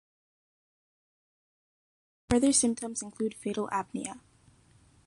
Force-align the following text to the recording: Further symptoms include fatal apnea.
Further 2.31 2.53
symptoms 2.53 3.03
include 3.03 3.35
fatal 3.35 3.67
apnea. 3.71 4.19